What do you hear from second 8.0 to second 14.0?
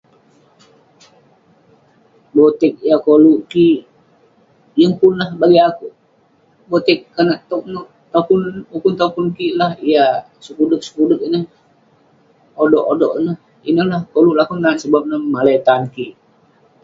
topun.. ukun topun kik lah..yah sekudut sekudut ineh, odok odok ineh..ineh